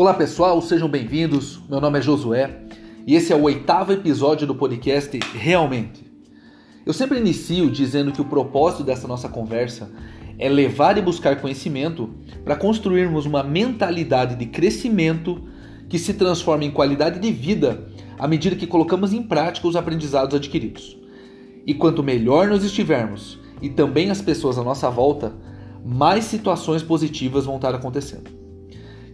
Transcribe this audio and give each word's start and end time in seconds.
Olá 0.00 0.14
pessoal, 0.14 0.62
sejam 0.62 0.88
bem-vindos. 0.88 1.60
Meu 1.68 1.80
nome 1.80 1.98
é 1.98 2.00
Josué 2.02 2.60
e 3.04 3.16
esse 3.16 3.32
é 3.32 3.36
o 3.36 3.42
oitavo 3.42 3.92
episódio 3.92 4.46
do 4.46 4.54
podcast 4.54 5.18
Realmente. 5.34 6.08
Eu 6.86 6.92
sempre 6.92 7.18
inicio 7.18 7.68
dizendo 7.68 8.12
que 8.12 8.20
o 8.20 8.24
propósito 8.24 8.84
dessa 8.84 9.08
nossa 9.08 9.28
conversa 9.28 9.90
é 10.38 10.48
levar 10.48 10.96
e 10.96 11.02
buscar 11.02 11.40
conhecimento 11.40 12.14
para 12.44 12.54
construirmos 12.54 13.26
uma 13.26 13.42
mentalidade 13.42 14.36
de 14.36 14.46
crescimento 14.46 15.42
que 15.88 15.98
se 15.98 16.14
transforma 16.14 16.64
em 16.64 16.70
qualidade 16.70 17.18
de 17.18 17.32
vida 17.32 17.88
à 18.20 18.28
medida 18.28 18.54
que 18.54 18.68
colocamos 18.68 19.12
em 19.12 19.24
prática 19.24 19.66
os 19.66 19.74
aprendizados 19.74 20.36
adquiridos. 20.36 20.96
E 21.66 21.74
quanto 21.74 22.04
melhor 22.04 22.46
nós 22.46 22.62
estivermos 22.62 23.36
e 23.60 23.68
também 23.68 24.12
as 24.12 24.22
pessoas 24.22 24.58
à 24.58 24.62
nossa 24.62 24.88
volta, 24.88 25.34
mais 25.84 26.22
situações 26.22 26.84
positivas 26.84 27.46
vão 27.46 27.56
estar 27.56 27.74
acontecendo. 27.74 28.37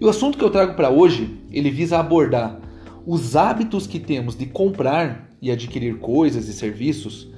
O 0.05 0.09
assunto 0.11 0.37
que 0.37 0.45
eu 0.45 0.51
trago 0.51 0.75
para 0.75 0.91
hoje, 0.91 1.35
ele 1.51 1.71
visa 1.71 1.99
abordar 1.99 2.61
os 3.07 3.35
hábitos 3.37 3.87
que 3.87 3.99
temos 3.99 4.37
de 4.37 4.45
comprar 4.45 5.31
e 5.41 5.51
adquirir 5.51 5.97
coisas 5.97 6.47
e 6.47 6.53
serviços 6.53 7.33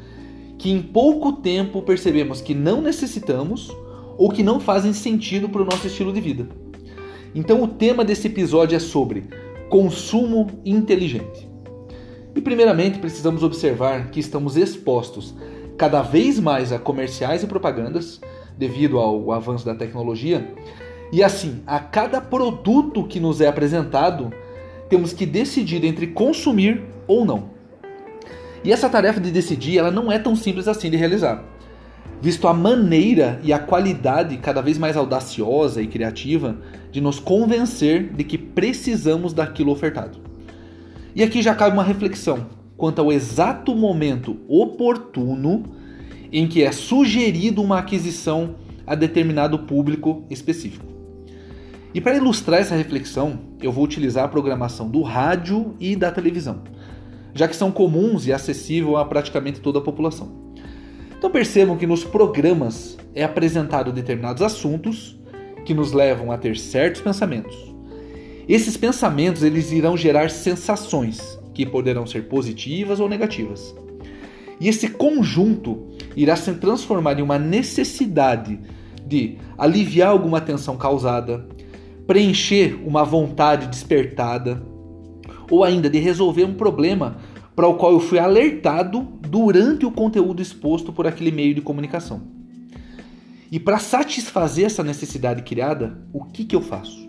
que 0.59 0.73
em 0.73 0.83
pouco 0.83 1.35
tempo 1.35 1.81
percebemos 1.83 2.41
que 2.41 2.57
não 2.57 2.83
necessitamos 2.83 3.71
ou 4.19 4.33
que 4.33 4.43
não 4.43 4.59
fazem 4.59 4.93
sentido 4.93 5.49
para 5.49 5.63
o 5.63 5.65
nosso 5.65 5.87
estilo 5.87 6.13
de 6.13 6.21
vida. 6.21 6.49
Então 7.33 7.63
o 7.63 7.69
tema 7.69 8.05
desse 8.05 8.27
episódio 8.27 8.75
é 8.75 8.81
sobre 8.81 9.29
consumo 9.69 10.49
inteligente. 10.65 11.49
E 12.35 12.41
primeiramente 12.41 12.99
precisamos 12.99 13.45
observar 13.45 14.11
que 14.11 14.19
estamos 14.19 14.57
expostos 14.57 15.37
cada 15.79 16.03
vez 16.03 16.41
mais 16.41 16.73
a 16.73 16.81
comerciais 16.81 17.45
e 17.45 17.47
propagandas 17.47 18.21
devido 18.59 18.99
ao 18.99 19.31
avanço 19.31 19.65
da 19.65 19.75
tecnologia 19.77 20.53
e 21.13 21.23
assim, 21.23 21.63
a 21.67 21.79
cada 21.79 22.21
produto 22.21 23.05
que 23.05 23.21
nos 23.21 23.41
é 23.41 23.47
apresentado, 23.47 24.33
temos 24.89 25.13
que 25.13 25.25
decidir 25.25 25.85
entre 25.85 26.09
consumir 26.09 26.83
ou 27.07 27.25
não. 27.25 27.51
E 28.65 28.73
essa 28.73 28.89
tarefa 28.89 29.21
de 29.21 29.31
decidir, 29.31 29.79
ela 29.79 29.91
não 29.91 30.11
é 30.11 30.19
tão 30.19 30.35
simples 30.35 30.67
assim 30.67 30.91
de 30.91 30.97
realizar. 30.97 31.45
Visto 32.21 32.49
a 32.49 32.55
maneira 32.55 33.39
e 33.45 33.53
a 33.53 33.59
qualidade 33.59 34.37
cada 34.39 34.61
vez 34.61 34.79
mais 34.79 34.97
audaciosa 34.97 35.83
e 35.83 35.87
criativa 35.87 36.57
de 36.91 37.01
nos 37.01 37.21
convencer 37.21 38.13
de 38.13 38.25
que 38.25 38.39
precisamos 38.39 39.33
daquilo 39.33 39.71
ofertado. 39.71 40.19
E 41.15 41.23
aqui 41.23 41.43
já 41.43 41.55
cabe 41.55 41.77
uma 41.77 41.85
reflexão 41.85 42.47
quanto 42.77 43.01
ao 43.01 43.13
exato 43.13 43.75
momento 43.75 44.39
oportuno 44.49 45.65
em 46.33 46.47
que 46.47 46.63
é 46.63 46.73
sugerido 46.73 47.63
uma 47.63 47.79
aquisição 47.79 48.57
a 48.87 48.95
determinado 48.95 49.61
público 49.61 50.25
específico. 50.29 50.96
E 51.97 52.01
para 52.03 52.15
ilustrar 52.15 52.61
essa 52.61 52.77
reflexão, 52.77 53.39
eu 53.59 53.73
vou 53.73 53.83
utilizar 53.83 54.23
a 54.23 54.29
programação 54.29 54.87
do 54.87 55.01
rádio 55.01 55.75
e 55.81 55.97
da 55.97 56.13
televisão, 56.13 56.63
já 57.33 57.49
que 57.49 57.57
são 57.57 57.73
comuns 57.73 58.27
e 58.27 58.35
acessíveis 58.35 58.97
a 58.97 59.05
praticamente 59.07 59.61
toda 59.61 59.79
a 59.79 59.83
população. 59.83 60.31
Então 61.17 61.31
percebam 61.31 61.75
que 61.75 61.87
nos 61.87 62.05
programas 62.05 62.99
é 63.15 63.25
apresentado 63.25 63.95
determinados 63.95 64.43
assuntos 64.43 65.19
que 65.65 65.73
nos 65.73 65.93
levam 65.93 66.31
a 66.31 66.37
ter 66.37 66.59
certos 66.59 67.01
pensamentos. 67.01 67.57
Esses 68.47 68.77
pensamentos 68.77 69.43
eles 69.43 69.73
irão 69.73 69.97
gerar 69.97 70.29
sensações 70.29 71.41
que 71.55 71.65
poderão 71.65 72.05
ser 72.07 72.29
positivas 72.29 73.01
ou 73.01 73.09
negativas. 73.09 73.75
E 74.61 74.69
esse 74.69 74.91
conjunto 74.91 75.87
irá 76.15 76.37
se 76.37 76.53
transformar 76.57 77.19
em 77.19 77.23
uma 77.23 77.39
necessidade 77.39 78.61
de 79.07 79.39
aliviar 79.57 80.11
alguma 80.11 80.43
tensão 80.43 80.77
causada, 80.77 81.56
preencher 82.07 82.79
uma 82.87 83.05
vontade 83.05 83.67
despertada, 83.67 84.63
ou 85.51 85.65
ainda 85.65 85.91
de 85.91 85.99
resolver 85.99 86.45
um 86.45 86.55
problema 86.55 87.19
para 87.55 87.67
o 87.67 87.75
qual 87.75 87.93
eu 87.93 88.01
fui 88.01 88.19
alertado 88.19 89.01
durante 89.21 89.87
o 89.87 89.91
conteúdo 89.91 90.43
exposto 90.43 90.93
por 90.93 91.07
aquele 91.07 91.31
meio 91.31 91.55
de 91.55 91.61
comunicação. 91.61 92.23
E 93.51 93.59
para 93.59 93.79
satisfazer 93.79 94.67
essa 94.67 94.83
necessidade 94.83 95.43
criada, 95.43 95.99
o 96.13 96.25
que, 96.25 96.45
que 96.45 96.55
eu 96.55 96.61
faço? 96.61 97.09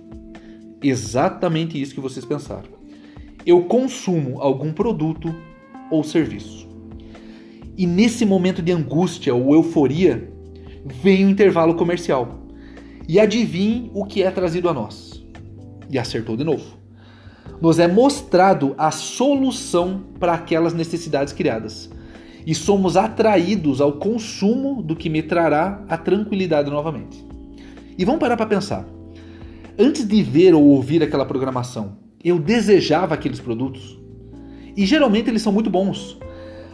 Exatamente 0.81 1.81
isso 1.81 1.93
que 1.93 1.99
vocês 1.99 2.23
pensaram. 2.23 2.69
Eu 3.45 3.63
consumo 3.63 4.39
algum 4.41 4.71
produto 4.71 5.33
ou 5.89 6.03
serviço. 6.03 6.67
E 7.77 7.85
nesse 7.85 8.25
momento 8.25 8.61
de 8.61 8.71
angústia 8.71 9.33
ou 9.33 9.53
euforia, 9.53 10.31
vem 10.85 11.25
o 11.25 11.29
intervalo 11.29 11.75
comercial 11.75 12.46
e 13.07 13.19
adivinhe 13.19 13.89
o 13.93 14.05
que 14.05 14.21
é 14.21 14.29
trazido 14.29 14.67
a 14.67 14.73
nós. 14.73 15.23
E 15.89 15.97
acertou 15.97 16.35
de 16.35 16.43
novo. 16.43 16.77
Nos 17.61 17.79
é 17.79 17.87
mostrado 17.87 18.75
a 18.77 18.91
solução 18.91 20.03
para 20.19 20.33
aquelas 20.33 20.73
necessidades 20.73 21.33
criadas. 21.33 21.89
E 22.45 22.53
somos 22.53 22.97
atraídos 22.97 23.81
ao 23.81 23.93
consumo 23.93 24.81
do 24.81 24.95
que 24.95 25.09
me 25.09 25.23
trará 25.23 25.83
a 25.87 25.97
tranquilidade 25.97 26.69
novamente. 26.69 27.25
E 27.97 28.05
vamos 28.05 28.19
parar 28.19 28.37
para 28.37 28.45
pensar. 28.45 28.85
Antes 29.79 30.07
de 30.07 30.21
ver 30.23 30.53
ou 30.53 30.63
ouvir 30.63 31.01
aquela 31.03 31.25
programação, 31.25 31.97
eu 32.23 32.39
desejava 32.39 33.13
aqueles 33.13 33.39
produtos. 33.39 33.99
E 34.75 34.85
geralmente 34.85 35.29
eles 35.29 35.41
são 35.41 35.53
muito 35.53 35.69
bons. 35.69 36.17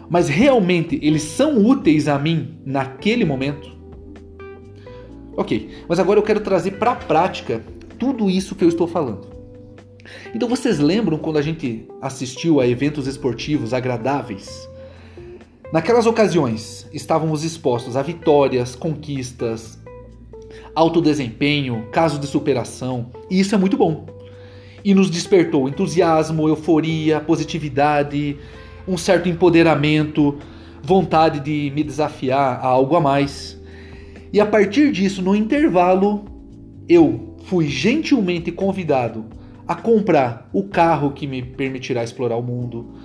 Mas 0.09 0.27
realmente 0.27 0.99
eles 1.01 1.21
são 1.21 1.65
úteis 1.65 2.07
a 2.07 2.19
mim 2.19 2.59
naquele 2.65 3.23
momento? 3.25 3.71
Ok, 5.35 5.83
mas 5.87 5.99
agora 5.99 6.19
eu 6.19 6.23
quero 6.23 6.41
trazer 6.41 6.71
para 6.71 6.91
a 6.91 6.95
prática 6.95 7.63
tudo 7.97 8.29
isso 8.29 8.55
que 8.55 8.63
eu 8.63 8.69
estou 8.69 8.87
falando. 8.87 9.27
Então 10.35 10.49
vocês 10.49 10.79
lembram 10.79 11.17
quando 11.17 11.37
a 11.37 11.41
gente 11.41 11.87
assistiu 12.01 12.59
a 12.59 12.67
eventos 12.67 13.07
esportivos 13.07 13.73
agradáveis? 13.73 14.69
Naquelas 15.71 16.05
ocasiões 16.05 16.87
estávamos 16.93 17.43
expostos 17.43 17.97
a 17.97 18.01
vitórias, 18.03 18.75
conquistas, 18.75 19.79
alto 20.75 21.01
desempenho, 21.01 21.87
casos 21.91 22.19
de 22.19 22.27
superação, 22.27 23.09
e 23.29 23.39
isso 23.39 23.55
é 23.55 23.57
muito 23.57 23.77
bom. 23.77 24.05
E 24.83 24.93
nos 24.93 25.09
despertou 25.09 25.67
entusiasmo, 25.67 26.47
euforia, 26.47 27.19
positividade, 27.19 28.37
um 28.87 28.97
certo 28.97 29.29
empoderamento, 29.29 30.37
vontade 30.83 31.39
de 31.39 31.71
me 31.73 31.83
desafiar 31.83 32.59
a 32.59 32.67
algo 32.67 32.95
a 32.95 33.01
mais. 33.01 33.62
E 34.33 34.39
a 34.39 34.45
partir 34.47 34.91
disso, 34.91 35.21
no 35.21 35.35
intervalo, 35.35 36.25
eu 36.89 37.35
fui 37.45 37.67
gentilmente 37.67 38.51
convidado 38.51 39.25
a 39.67 39.75
comprar 39.75 40.49
o 40.51 40.63
carro 40.63 41.11
que 41.11 41.27
me 41.27 41.43
permitirá 41.43 42.03
explorar 42.03 42.35
o 42.35 42.41
mundo, 42.41 42.95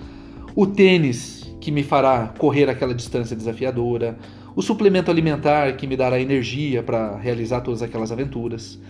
o 0.57 0.67
tênis 0.67 1.55
que 1.61 1.71
me 1.71 1.83
fará 1.83 2.33
correr 2.39 2.71
aquela 2.71 2.95
distância 2.95 3.37
desafiadora, 3.37 4.17
o 4.57 4.63
suplemento 4.63 5.11
alimentar 5.11 5.77
que 5.77 5.87
me 5.87 5.99
dará 5.99 6.19
energia 6.19 6.83
para 6.83 7.19
realizar 7.19 7.61
todas 7.61 7.83
aquelas 7.83 8.11
aventuras. 8.11 8.81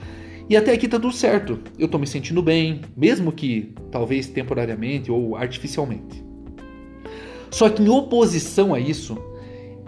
E 0.49 0.57
até 0.57 0.73
aqui 0.73 0.87
tá 0.87 0.99
tudo 0.99 1.13
certo. 1.13 1.59
Eu 1.77 1.89
tô 1.89 1.99
me 1.99 2.07
sentindo 2.07 2.41
bem, 2.41 2.83
mesmo 2.97 3.33
que 3.33 3.75
talvez 3.91 4.29
temporariamente 4.29 5.11
ou 5.11 5.35
artificialmente. 5.37 6.25
Só 7.51 7.69
que 7.69 7.83
em 7.83 7.89
oposição 7.89 8.73
a 8.73 8.79
isso, 8.79 9.19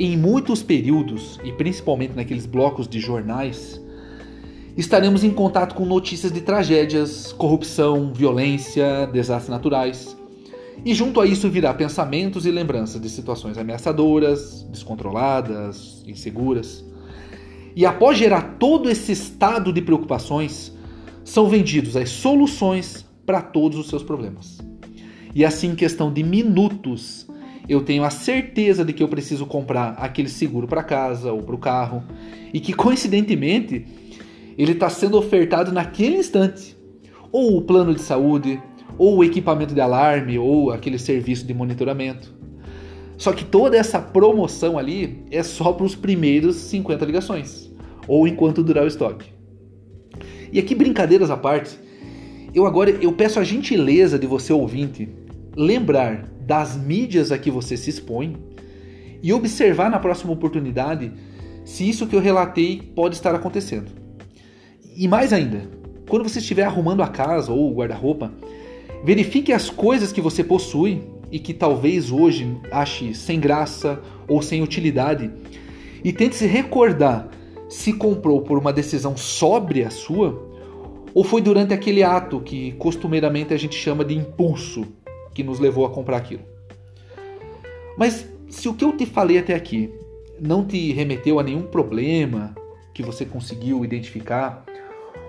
em 0.01 0.17
muitos 0.17 0.63
períodos, 0.63 1.39
e 1.45 1.53
principalmente 1.53 2.15
naqueles 2.17 2.47
blocos 2.47 2.89
de 2.89 2.99
jornais, 2.99 3.79
estaremos 4.75 5.23
em 5.23 5.31
contato 5.31 5.75
com 5.75 5.85
notícias 5.85 6.33
de 6.33 6.41
tragédias, 6.41 7.35
corrupção, 7.35 8.11
violência, 8.13 9.07
desastres 9.13 9.51
naturais. 9.51 10.17
E 10.87 10.95
junto 10.95 11.21
a 11.21 11.27
isso 11.27 11.51
virá 11.51 11.75
pensamentos 11.75 12.47
e 12.47 12.51
lembranças 12.51 12.99
de 12.99 13.11
situações 13.11 13.59
ameaçadoras, 13.59 14.63
descontroladas, 14.71 16.03
inseguras. 16.07 16.83
E 17.77 17.85
após 17.85 18.17
gerar 18.17 18.57
todo 18.59 18.89
esse 18.89 19.13
estado 19.13 19.71
de 19.71 19.83
preocupações, 19.83 20.73
são 21.23 21.47
vendidos 21.47 21.95
as 21.95 22.09
soluções 22.09 23.05
para 23.27 23.43
todos 23.43 23.79
os 23.79 23.89
seus 23.91 24.03
problemas. 24.03 24.59
E 25.35 25.45
assim, 25.45 25.73
em 25.73 25.75
questão 25.75 26.11
de 26.11 26.23
minutos, 26.23 27.29
eu 27.71 27.81
tenho 27.81 28.03
a 28.03 28.11
certeza 28.11 28.85
de 28.85 28.93
que 28.93 29.01
eu 29.01 29.07
preciso 29.07 29.47
comprar 29.47 29.91
aquele 29.91 30.29
seguro 30.29 30.67
para 30.67 30.83
casa 30.83 31.33
ou 31.33 31.41
para 31.41 31.55
o 31.55 31.59
carro 31.59 32.03
e 32.53 32.59
que 32.59 32.73
coincidentemente 32.73 33.87
ele 34.59 34.73
está 34.73 34.91
sendo 34.91 35.17
ofertado 35.17 35.71
naquele 35.71 36.17
instante, 36.17 36.77
ou 37.31 37.57
o 37.57 37.63
plano 37.63 37.95
de 37.95 38.03
saúde, 38.03 38.61
ou 38.99 39.19
o 39.19 39.25
equipamento 39.25 39.73
de 39.73 39.81
alarme, 39.81 40.37
ou 40.37 40.73
aquele 40.73 40.99
serviço 40.99 41.47
de 41.47 41.55
monitoramento. 41.55 42.35
Só 43.17 43.33
que 43.33 43.45
toda 43.45 43.77
essa 43.77 44.01
promoção 44.01 44.77
ali 44.77 45.25
é 45.31 45.45
só 45.45 45.73
para 45.73 45.87
os 45.87 45.95
primeiros 45.95 46.57
50 46.57 47.05
ligações, 47.05 47.71
ou 48.09 48.27
enquanto 48.27 48.65
durar 48.65 48.83
o 48.83 48.89
estoque. 48.89 49.33
E 50.53 50.59
aqui 50.59 50.75
brincadeiras 50.75 51.31
à 51.31 51.37
parte, 51.37 51.79
eu 52.53 52.67
agora 52.67 52.91
eu 52.91 53.13
peço 53.13 53.39
a 53.39 53.45
gentileza 53.45 54.19
de 54.19 54.27
você 54.27 54.53
ouvinte 54.53 55.09
lembrar 55.57 56.29
das 56.51 56.77
mídias 56.77 57.31
a 57.31 57.39
que 57.39 57.49
você 57.49 57.77
se 57.77 57.91
expõe 57.91 58.37
e 59.23 59.33
observar 59.33 59.89
na 59.89 60.01
próxima 60.01 60.33
oportunidade 60.33 61.13
se 61.65 61.89
isso 61.89 62.09
que 62.09 62.17
eu 62.17 62.21
relatei 62.21 62.83
pode 62.93 63.15
estar 63.15 63.33
acontecendo. 63.33 63.93
E 64.97 65.07
mais 65.07 65.33
ainda, 65.33 65.71
quando 66.09 66.29
você 66.29 66.41
estiver 66.41 66.65
arrumando 66.65 67.05
a 67.05 67.07
casa 67.07 67.53
ou 67.53 67.71
o 67.71 67.75
guarda-roupa, 67.77 68.33
verifique 69.05 69.53
as 69.53 69.71
coisas 69.71 70.11
que 70.11 70.21
você 70.21 70.43
possui 70.43 71.01
e 71.31 71.39
que 71.39 71.55
talvez 71.55 72.11
hoje 72.11 72.53
ache 72.73 73.15
sem 73.15 73.39
graça 73.39 74.01
ou 74.27 74.43
sem 74.43 74.61
utilidade 74.61 75.31
e 76.03 76.13
tente 76.13 76.35
se 76.35 76.47
recordar 76.47 77.29
se 77.69 77.93
comprou 77.93 78.41
por 78.43 78.59
uma 78.59 78.73
decisão 78.73 79.17
sóbria 79.17 79.89
sua 79.89 80.51
ou 81.15 81.23
foi 81.23 81.41
durante 81.41 81.73
aquele 81.73 82.03
ato 82.03 82.41
que 82.41 82.73
costumeiramente 82.73 83.55
a 83.55 83.57
gente 83.57 83.77
chama 83.77 84.05
de 84.05 84.17
impulso 84.17 84.85
que 85.35 85.43
nos 85.43 85.59
levou 85.59 85.85
a 85.85 85.91
comprar 85.91 86.17
aquilo. 86.17 86.43
Mas 87.97 88.27
se 88.49 88.69
o 88.69 88.75
que 88.75 88.85
eu 88.85 88.97
te 88.97 89.07
falei 89.07 89.39
até 89.39 89.55
aqui 89.55 89.93
não 90.41 90.65
te 90.65 90.93
remeteu 90.93 91.39
a 91.39 91.43
nenhum 91.43 91.63
problema 91.63 92.55
que 92.95 93.03
você 93.03 93.25
conseguiu 93.25 93.85
identificar, 93.85 94.65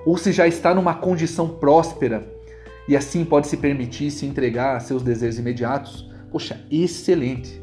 ou 0.05 0.17
se 0.17 0.31
já 0.31 0.47
está 0.47 0.73
numa 0.73 0.95
condição 0.95 1.47
próspera 1.47 2.27
e 2.87 2.95
assim 2.95 3.23
pode 3.23 3.47
se 3.47 3.57
permitir 3.57 4.09
se 4.09 4.25
entregar 4.25 4.75
a 4.75 4.79
seus 4.79 5.03
desejos 5.03 5.39
imediatos, 5.39 6.09
poxa, 6.31 6.59
excelente. 6.71 7.61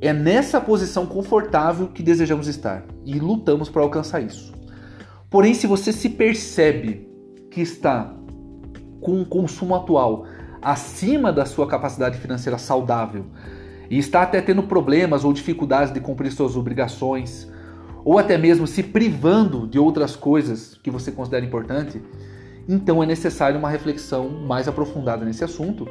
É 0.00 0.12
nessa 0.12 0.60
posição 0.60 1.04
confortável 1.06 1.88
que 1.88 2.02
desejamos 2.02 2.46
estar 2.46 2.84
e 3.04 3.18
lutamos 3.18 3.68
para 3.68 3.82
alcançar 3.82 4.20
isso. 4.20 4.52
Porém, 5.28 5.52
se 5.54 5.66
você 5.66 5.92
se 5.92 6.08
percebe 6.08 7.08
que 7.50 7.60
está 7.60 8.14
com 9.00 9.12
um 9.12 9.24
consumo 9.24 9.74
atual 9.74 10.26
acima 10.62 11.32
da 11.32 11.44
sua 11.44 11.66
capacidade 11.66 12.18
financeira 12.18 12.58
saudável 12.58 13.26
e 13.90 13.98
está 13.98 14.22
até 14.22 14.40
tendo 14.40 14.62
problemas 14.62 15.24
ou 15.24 15.32
dificuldades 15.32 15.92
de 15.92 16.00
cumprir 16.00 16.30
suas 16.30 16.56
obrigações, 16.56 17.50
ou 18.04 18.18
até 18.18 18.38
mesmo 18.38 18.66
se 18.66 18.82
privando 18.82 19.66
de 19.66 19.78
outras 19.78 20.14
coisas 20.14 20.78
que 20.82 20.90
você 20.90 21.10
considera 21.10 21.44
importante, 21.44 22.00
então 22.68 23.02
é 23.02 23.06
necessário 23.06 23.58
uma 23.58 23.68
reflexão 23.68 24.28
mais 24.28 24.68
aprofundada 24.68 25.24
nesse 25.24 25.42
assunto. 25.42 25.88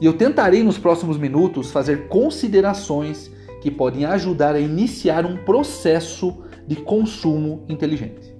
E 0.00 0.06
eu 0.06 0.14
tentarei 0.14 0.62
nos 0.62 0.76
próximos 0.76 1.16
minutos 1.16 1.70
fazer 1.70 2.08
considerações 2.08 3.30
que 3.60 3.70
podem 3.70 4.04
ajudar 4.06 4.54
a 4.54 4.60
iniciar 4.60 5.24
um 5.24 5.36
processo 5.36 6.42
de 6.66 6.76
consumo 6.76 7.64
inteligente. 7.68 8.34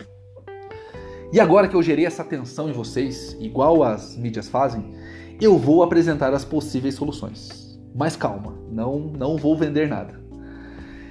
E 1.33 1.39
agora 1.39 1.69
que 1.69 1.77
eu 1.77 1.83
gerei 1.83 2.07
essa 2.07 2.25
tensão 2.25 2.69
em 2.69 2.73
vocês, 2.73 3.37
igual 3.39 3.85
as 3.85 4.17
mídias 4.17 4.49
fazem, 4.49 4.93
eu 5.41 5.57
vou 5.57 5.83
apresentar 5.83 6.35
as 6.35 6.45
possíveis 6.45 6.95
soluções. 6.95 7.81
Mas 7.95 8.15
calma, 8.15 8.55
não, 8.71 8.99
não 8.99 9.37
vou 9.37 9.57
vender 9.57 9.89
nada. 9.89 10.21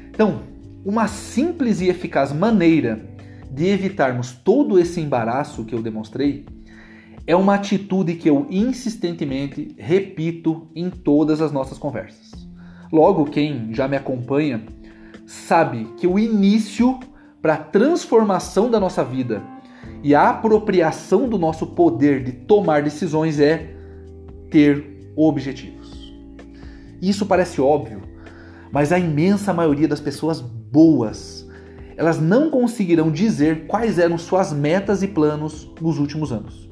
Então, 0.09 0.41
uma 0.85 1.07
simples 1.07 1.81
e 1.81 1.89
eficaz 1.89 2.31
maneira 2.31 3.05
de 3.51 3.65
evitarmos 3.67 4.31
todo 4.31 4.79
esse 4.79 5.01
embaraço 5.01 5.65
que 5.65 5.73
eu 5.73 5.81
demonstrei 5.81 6.45
é 7.25 7.35
uma 7.35 7.55
atitude 7.55 8.15
que 8.15 8.29
eu 8.29 8.47
insistentemente 8.49 9.75
repito 9.77 10.67
em 10.75 10.89
todas 10.89 11.41
as 11.41 11.51
nossas 11.51 11.77
conversas. 11.77 12.31
Logo, 12.91 13.25
quem 13.25 13.73
já 13.73 13.87
me 13.87 13.97
acompanha 13.97 14.63
sabe 15.25 15.85
que 15.97 16.07
o 16.07 16.17
início 16.17 16.99
para 17.41 17.53
a 17.53 17.57
transformação 17.57 18.69
da 18.69 18.79
nossa 18.79 19.03
vida 19.03 19.41
e 20.03 20.15
a 20.15 20.29
apropriação 20.29 21.27
do 21.27 21.37
nosso 21.37 21.67
poder 21.67 22.23
de 22.23 22.31
tomar 22.31 22.81
decisões 22.81 23.39
é 23.39 23.78
ter 24.49 25.11
objetivos. 25.15 26.13
Isso 27.01 27.25
parece 27.25 27.61
óbvio, 27.61 28.01
mas 28.71 28.91
a 28.91 28.99
imensa 28.99 29.53
maioria 29.53 29.87
das 29.87 29.99
pessoas 29.99 30.41
boas, 30.41 31.47
elas 31.95 32.19
não 32.19 32.49
conseguirão 32.49 33.11
dizer 33.11 33.65
quais 33.67 33.97
eram 33.97 34.17
suas 34.17 34.53
metas 34.53 35.01
e 35.01 35.07
planos 35.07 35.69
nos 35.81 35.97
últimos 35.97 36.31
anos. 36.31 36.69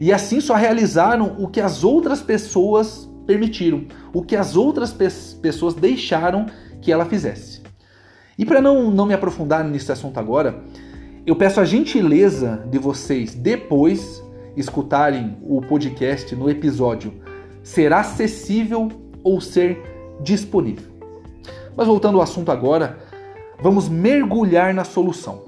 E 0.00 0.12
assim 0.12 0.40
só 0.40 0.54
realizaram 0.54 1.36
o 1.38 1.48
que 1.48 1.60
as 1.60 1.84
outras 1.84 2.22
pessoas 2.22 3.08
permitiram, 3.26 3.84
o 4.12 4.22
que 4.22 4.34
as 4.34 4.56
outras 4.56 4.92
pe 4.92 5.08
pessoas 5.42 5.74
deixaram 5.74 6.46
que 6.80 6.90
ela 6.90 7.04
fizesse. 7.04 7.60
E 8.38 8.46
para 8.46 8.62
não, 8.62 8.90
não 8.90 9.04
me 9.04 9.12
aprofundar 9.12 9.62
nesse 9.62 9.92
assunto 9.92 10.18
agora, 10.18 10.64
eu 11.26 11.36
peço 11.36 11.60
a 11.60 11.64
gentileza 11.64 12.66
de 12.70 12.78
vocês 12.78 13.34
depois 13.34 14.22
escutarem 14.56 15.36
o 15.42 15.60
podcast 15.60 16.34
no 16.34 16.50
episódio 16.50 17.12
Ser 17.62 17.92
acessível 17.92 18.88
ou 19.22 19.40
ser 19.40 19.78
disponível. 20.22 20.90
Mas 21.76 21.86
voltando 21.86 22.16
ao 22.16 22.22
assunto 22.22 22.50
agora, 22.50 22.98
vamos 23.60 23.88
mergulhar 23.88 24.72
na 24.72 24.84
solução. 24.84 25.44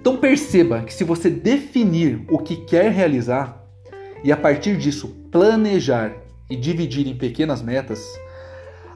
Então 0.00 0.16
perceba 0.16 0.82
que 0.82 0.92
se 0.92 1.04
você 1.04 1.30
definir 1.30 2.24
o 2.30 2.38
que 2.38 2.56
quer 2.56 2.90
realizar 2.90 3.64
e 4.24 4.32
a 4.32 4.36
partir 4.36 4.76
disso 4.76 5.08
planejar 5.30 6.12
e 6.48 6.56
dividir 6.56 7.06
em 7.06 7.16
pequenas 7.16 7.62
metas, 7.62 8.04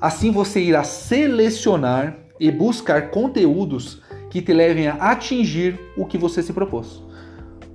assim 0.01 0.31
você 0.31 0.61
irá 0.61 0.83
selecionar 0.83 2.19
e 2.41 2.51
buscar 2.51 3.11
conteúdos 3.11 4.03
que 4.31 4.43
te 4.43 4.53
levem 4.53 4.89
a 4.89 4.95
atingir 4.95 5.79
o 5.97 6.05
que 6.05 6.19
você 6.19 6.43
se 6.43 6.53
propôs. 6.53 7.03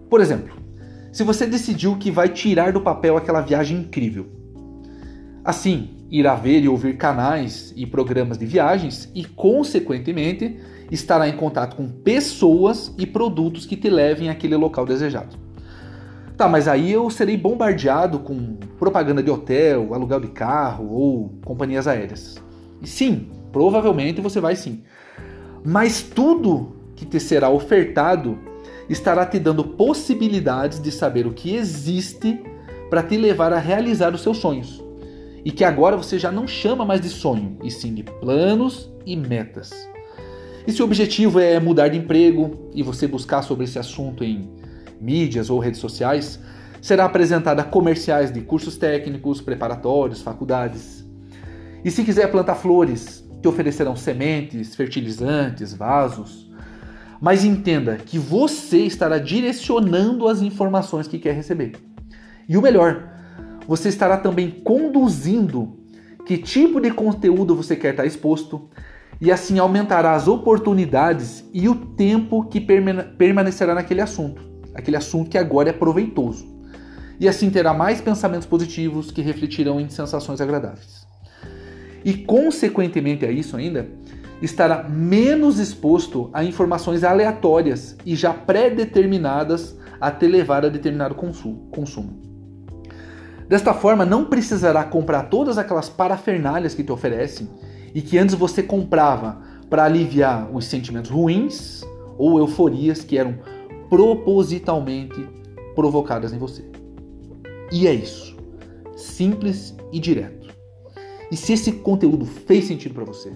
Por 0.10 0.20
exemplo, 0.20 0.56
se 1.12 1.24
você 1.24 1.46
decidiu 1.46 1.98
que 1.98 2.12
vai 2.12 2.30
tirar 2.30 2.72
do 2.72 2.82
papel 2.82 3.18
aquela 3.18 3.42
viagem 3.42 3.80
incrível. 3.80 4.28
Assim, 5.44 5.90
irá 6.12 6.36
ver 6.36 6.62
e 6.62 6.70
ouvir 6.70 6.98
canais 6.98 7.74
e 7.76 7.86
programas 7.86 8.38
de 8.38 8.46
viagens 8.46 9.10
e, 9.16 9.24
consequentemente, 9.26 10.60
estará 10.92 11.28
em 11.28 11.36
contato 11.36 11.76
com 11.76 11.88
pessoas 11.88 12.94
e 12.98 13.06
produtos 13.06 13.66
que 13.66 13.76
te 13.76 13.90
levem 13.90 14.30
àquele 14.30 14.56
local 14.56 14.86
desejado. 14.86 15.38
Tá, 16.38 16.48
mas 16.48 16.68
aí 16.68 16.92
eu 16.92 17.10
serei 17.10 17.36
bombardeado 17.36 18.20
com 18.20 18.56
propaganda 18.78 19.22
de 19.22 19.30
hotel, 19.30 19.94
aluguel 19.94 20.22
de 20.22 20.30
carro 20.30 20.90
ou 20.90 21.40
companhias 21.44 21.88
aéreas. 21.88 22.38
E 22.82 22.88
sim, 22.88 23.28
provavelmente 23.52 24.22
você 24.22 24.40
vai 24.40 24.56
sim 24.56 24.84
mas 25.64 26.02
tudo 26.02 26.76
que 26.96 27.06
te 27.06 27.20
será 27.20 27.50
ofertado 27.50 28.38
estará 28.90 29.26
te 29.26 29.38
dando 29.38 29.64
possibilidades 29.64 30.82
de 30.82 30.92
saber 30.92 31.28
o 31.28 31.34
que 31.34 31.56
existe 31.56 32.42
para 32.90 33.04
te 33.04 33.18
levar 33.18 33.54
a 33.54 33.60
realizar 33.60 34.14
os 34.14 34.22
seus 34.22 34.38
sonhos. 34.38 34.84
E 35.46 35.52
que 35.52 35.64
agora 35.64 35.96
você 35.96 36.18
já 36.18 36.32
não 36.32 36.48
chama 36.48 36.84
mais 36.84 37.00
de 37.00 37.10
sonho, 37.10 37.58
e 37.64 37.72
sim 37.72 37.94
de 37.94 38.04
planos 38.04 38.92
e 39.06 39.16
metas. 39.16 39.72
E 40.68 40.72
se 40.72 40.82
o 40.82 40.86
objetivo 40.86 41.40
é 41.40 41.60
mudar 41.60 41.88
de 41.88 41.98
emprego 41.98 42.70
e 42.74 42.84
você 42.84 43.08
buscar 43.08 43.42
sobre 43.42 43.64
esse 43.64 43.80
assunto 43.80 44.24
em 44.24 44.50
mídias 45.00 45.50
ou 45.50 45.60
redes 45.60 45.80
sociais, 45.80 46.40
será 46.82 47.06
apresentada 47.06 47.64
comerciais 47.64 48.32
de 48.32 48.42
cursos 48.42 48.78
técnicos, 48.78 49.42
preparatórios, 49.42 50.22
faculdades. 50.22 51.06
E 51.84 51.90
se 51.90 52.04
quiser 52.04 52.30
plantar 52.30 52.56
flores, 52.56 53.26
te 53.42 53.48
oferecerão 53.48 53.96
sementes, 53.96 54.76
fertilizantes, 54.76 55.74
vasos. 55.74 56.49
Mas 57.22 57.44
entenda 57.44 57.98
que 57.98 58.18
você 58.18 58.80
estará 58.80 59.18
direcionando 59.18 60.28
as 60.28 60.42
informações 60.42 61.08
que 61.08 61.20
quer 61.20 61.34
receber. 61.34 61.74
E 62.48 62.58
o 62.58 62.62
melhor, 62.62 63.10
você 63.68 63.90
estará 63.90 64.18
também 64.18 64.50
conduzindo 64.50 65.78
que 66.26 66.38
tipo 66.38 66.80
de 66.80 66.92
conteúdo 66.92 67.56
você 67.56 67.76
quer 67.76 67.92
estar 67.92 68.06
exposto, 68.06 68.70
e 69.20 69.32
assim 69.32 69.60
aumentará 69.60 70.14
as 70.16 70.28
oportunidades 70.28 71.44
e 71.54 71.68
o 71.68 71.76
tempo 71.76 72.46
que 72.46 72.62
permanecerá 72.62 73.76
naquele 73.76 74.00
assunto, 74.00 74.42
aquele 74.74 74.96
assunto 74.96 75.30
que 75.30 75.38
agora 75.38 75.70
é 75.70 75.74
proveitoso. 75.74 76.48
E 77.20 77.28
assim 77.28 77.50
terá 77.50 77.74
mais 77.74 78.00
pensamentos 78.00 78.48
positivos 78.48 79.12
que 79.12 79.22
refletirão 79.22 79.80
em 79.82 79.90
sensações 79.90 80.40
agradáveis 80.40 81.10
e, 82.04 82.14
consequentemente 82.14 83.26
a 83.26 83.32
isso 83.32 83.58
ainda, 83.58 83.88
estará 84.42 84.88
menos 84.88 85.60
exposto 85.60 86.30
a 86.34 86.44
informações 86.44 87.04
aleatórias 87.04 87.98
e 88.06 88.16
já 88.16 88.34
pré-determinadas 88.34 89.78
a 90.00 90.10
te 90.12 90.28
levar 90.28 90.66
a 90.66 90.70
determinado 90.70 91.16
consumo. 91.16 92.20
Desta 93.48 93.74
forma, 93.74 94.06
não 94.06 94.26
precisará 94.26 94.84
comprar 94.84 95.24
todas 95.24 95.58
aquelas 95.58 95.90
parafernalhas 95.90 96.76
que 96.76 96.84
te 96.84 96.92
oferecem 96.92 97.50
e 97.94 98.02
que 98.02 98.18
antes 98.18 98.36
você 98.36 98.62
comprava 98.62 99.42
para 99.70 99.84
aliviar 99.84 100.50
os 100.56 100.66
sentimentos 100.66 101.10
ruins 101.10 101.82
ou 102.18 102.38
euforias 102.38 103.04
que 103.04 103.18
eram 103.18 103.40
propositalmente 103.90 105.28
provocadas 105.76 106.32
em 106.32 106.38
você. 106.38 106.64
E 107.72 107.88
é 107.88 107.94
isso. 107.94 108.38
Simples 108.96 109.76
e 109.92 110.00
direto. 110.00 110.50
E 111.32 111.38
se 111.38 111.54
esse 111.54 111.72
conteúdo 111.72 112.26
fez 112.26 112.66
sentido 112.66 112.94
para 112.94 113.06
você, 113.06 113.32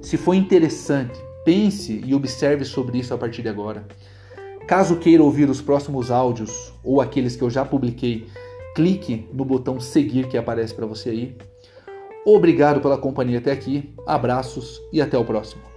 se 0.00 0.16
foi 0.16 0.36
interessante, 0.36 1.18
pense 1.44 2.02
e 2.04 2.14
observe 2.14 2.64
sobre 2.64 2.98
isso 2.98 3.12
a 3.12 3.18
partir 3.18 3.42
de 3.42 3.48
agora. 3.48 3.86
Caso 4.66 4.96
queira 4.96 5.22
ouvir 5.22 5.48
os 5.50 5.60
próximos 5.60 6.10
áudios 6.10 6.72
ou 6.82 7.00
aqueles 7.00 7.36
que 7.36 7.42
eu 7.42 7.50
já 7.50 7.64
publiquei, 7.64 8.26
clique 8.74 9.28
no 9.32 9.44
botão 9.44 9.80
seguir 9.80 10.28
que 10.28 10.38
aparece 10.38 10.74
para 10.74 10.86
você 10.86 11.10
aí. 11.10 11.36
Obrigado 12.24 12.80
pela 12.80 12.98
companhia 12.98 13.38
até 13.38 13.50
aqui, 13.50 13.94
abraços 14.06 14.80
e 14.92 15.00
até 15.00 15.18
o 15.18 15.24
próximo. 15.24 15.69